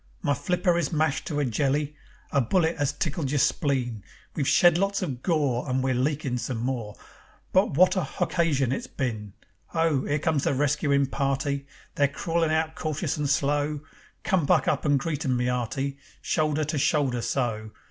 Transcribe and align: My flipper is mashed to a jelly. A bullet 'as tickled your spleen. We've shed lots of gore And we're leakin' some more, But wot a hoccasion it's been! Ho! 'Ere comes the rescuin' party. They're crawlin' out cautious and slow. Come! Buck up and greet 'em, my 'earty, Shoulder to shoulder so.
My 0.23 0.33
flipper 0.33 0.79
is 0.79 0.91
mashed 0.91 1.27
to 1.27 1.39
a 1.39 1.45
jelly. 1.45 1.93
A 2.31 2.41
bullet 2.41 2.75
'as 2.79 2.91
tickled 2.91 3.29
your 3.29 3.37
spleen. 3.37 4.03
We've 4.35 4.47
shed 4.47 4.79
lots 4.79 5.03
of 5.03 5.21
gore 5.21 5.69
And 5.69 5.83
we're 5.83 5.93
leakin' 5.93 6.39
some 6.39 6.57
more, 6.57 6.95
But 7.53 7.77
wot 7.77 7.95
a 7.95 8.01
hoccasion 8.01 8.71
it's 8.71 8.87
been! 8.87 9.33
Ho! 9.67 10.03
'Ere 10.07 10.17
comes 10.17 10.45
the 10.45 10.55
rescuin' 10.55 11.05
party. 11.05 11.67
They're 11.93 12.07
crawlin' 12.07 12.49
out 12.49 12.73
cautious 12.73 13.15
and 13.17 13.29
slow. 13.29 13.81
Come! 14.23 14.47
Buck 14.47 14.67
up 14.67 14.85
and 14.85 14.97
greet 14.97 15.23
'em, 15.23 15.37
my 15.37 15.43
'earty, 15.49 15.99
Shoulder 16.19 16.63
to 16.63 16.79
shoulder 16.79 17.21
so. 17.21 17.69